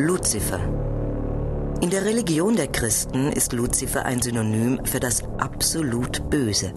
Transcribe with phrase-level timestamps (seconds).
[0.00, 0.60] Luzifer.
[1.82, 6.72] In der Religion der Christen ist Luzifer ein Synonym für das absolut Böse.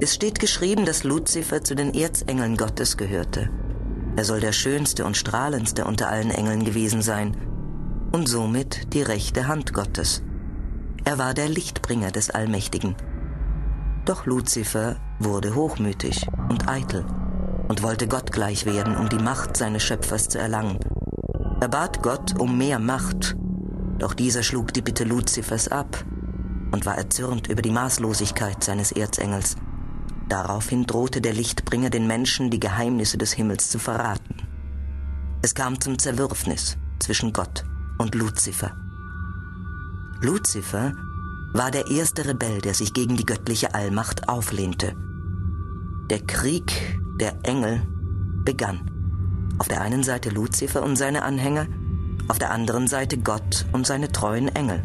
[0.00, 3.50] Es steht geschrieben, dass Luzifer zu den Erzengeln Gottes gehörte.
[4.16, 7.36] Er soll der schönste und strahlendste unter allen Engeln gewesen sein
[8.10, 10.24] und somit die rechte Hand Gottes.
[11.04, 12.96] Er war der Lichtbringer des Allmächtigen.
[14.06, 17.04] Doch Luzifer wurde hochmütig und eitel
[17.68, 20.80] und wollte Gott gleich werden, um die Macht seines Schöpfers zu erlangen.
[21.60, 23.36] Er bat Gott um mehr Macht,
[23.98, 26.04] doch dieser schlug die Bitte Luzifers ab
[26.70, 29.56] und war erzürnt über die Maßlosigkeit seines Erzengels.
[30.28, 34.36] Daraufhin drohte der Lichtbringer den Menschen die Geheimnisse des Himmels zu verraten.
[35.42, 37.64] Es kam zum Zerwürfnis zwischen Gott
[37.98, 38.76] und Luzifer.
[40.20, 40.92] Luzifer
[41.54, 44.94] war der erste Rebell, der sich gegen die göttliche Allmacht auflehnte.
[46.08, 47.82] Der Krieg der Engel
[48.44, 48.97] begann.
[49.58, 51.66] Auf der einen Seite Luzifer und seine Anhänger,
[52.28, 54.82] auf der anderen Seite Gott und seine treuen Engel.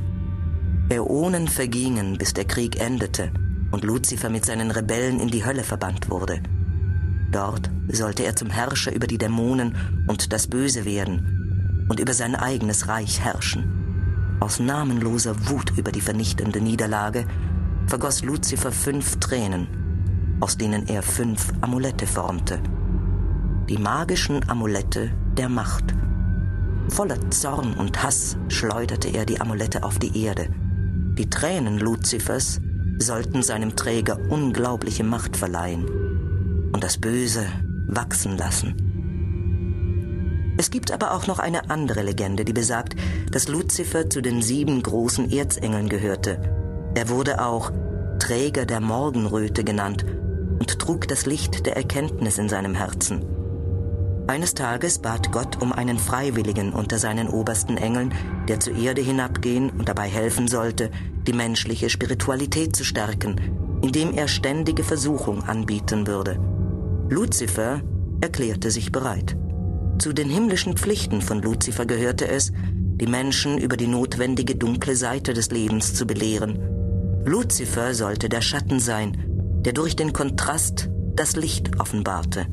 [0.89, 3.31] Äonen vergingen, bis der Krieg endete
[3.71, 6.41] und Luzifer mit seinen Rebellen in die Hölle verbannt wurde.
[7.31, 9.75] Dort sollte er zum Herrscher über die Dämonen
[10.07, 14.37] und das Böse werden und über sein eigenes Reich herrschen.
[14.39, 17.25] Aus namenloser Wut über die vernichtende Niederlage
[17.85, 19.67] vergoss Luzifer fünf Tränen,
[20.39, 22.59] aus denen er fünf Amulette formte
[23.69, 25.95] die magischen Amulette der Macht.
[26.89, 30.47] Voller Zorn und Hass schleuderte er die Amulette auf die Erde.
[31.17, 32.59] Die Tränen Luzifers
[32.99, 35.85] sollten seinem Träger unglaubliche Macht verleihen
[36.73, 37.45] und das Böse
[37.87, 38.83] wachsen lassen.
[40.57, 42.95] Es gibt aber auch noch eine andere Legende, die besagt,
[43.31, 46.39] dass Luzifer zu den sieben großen Erzengeln gehörte.
[46.95, 47.71] Er wurde auch
[48.19, 50.05] Träger der Morgenröte genannt
[50.59, 53.25] und trug das Licht der Erkenntnis in seinem Herzen.
[54.25, 58.13] Eines Tages bat Gott um einen Freiwilligen unter seinen obersten Engeln,
[58.47, 60.91] der zur Erde hinabgehen und dabei helfen sollte,
[61.27, 66.39] die menschliche Spiritualität zu stärken, indem er ständige Versuchung anbieten würde.
[67.09, 67.81] Luzifer
[68.21, 69.35] erklärte sich bereit.
[69.99, 75.33] Zu den himmlischen Pflichten von Luzifer gehörte es, die Menschen über die notwendige dunkle Seite
[75.33, 76.59] des Lebens zu belehren.
[77.25, 79.17] Luzifer sollte der Schatten sein,
[79.65, 82.47] der durch den Kontrast das Licht offenbarte.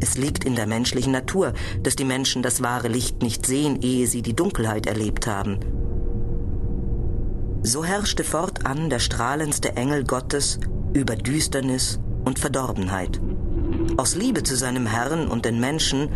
[0.00, 4.06] Es liegt in der menschlichen Natur, dass die Menschen das wahre Licht nicht sehen, ehe
[4.06, 5.58] sie die Dunkelheit erlebt haben.
[7.62, 10.60] So herrschte fortan der strahlendste Engel Gottes
[10.92, 13.20] über Düsternis und Verdorbenheit.
[13.96, 16.08] Aus Liebe zu seinem Herrn und den Menschen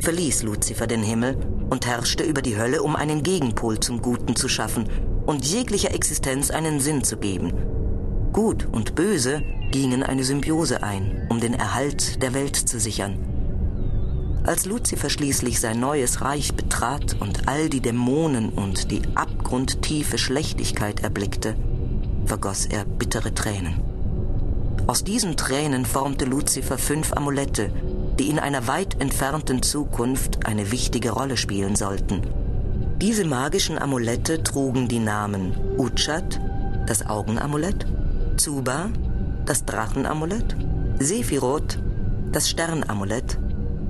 [0.00, 1.36] verließ Luzifer den Himmel
[1.70, 4.88] und herrschte über die Hölle, um einen Gegenpol zum Guten zu schaffen
[5.26, 7.52] und jeglicher Existenz einen Sinn zu geben.
[8.32, 13.18] Gut und Böse gingen eine Symbiose ein, um den Erhalt der Welt zu sichern.
[14.44, 21.00] Als Luzifer schließlich sein neues Reich betrat und all die Dämonen und die abgrundtiefe Schlechtigkeit
[21.00, 21.54] erblickte,
[22.24, 23.80] vergoss er bittere Tränen.
[24.86, 27.70] Aus diesen Tränen formte Luzifer fünf Amulette,
[28.18, 32.22] die in einer weit entfernten Zukunft eine wichtige Rolle spielen sollten.
[33.02, 36.40] Diese magischen Amulette trugen die Namen Uchat,
[36.86, 37.86] das Augenamulett,
[38.38, 38.90] Zuba,
[39.44, 40.56] das Drachenamulett,
[40.98, 41.82] Sephiroth,
[42.32, 43.38] das Sternamulett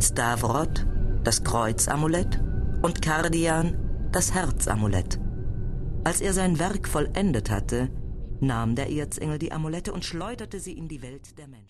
[0.00, 0.86] Stavrod,
[1.24, 2.40] das Kreuzamulett,
[2.82, 3.76] und Kardian,
[4.12, 5.18] das Herzamulett.
[6.04, 7.90] Als er sein Werk vollendet hatte,
[8.40, 11.66] nahm der Erzengel die Amulette und schleuderte sie in die Welt der Menschen.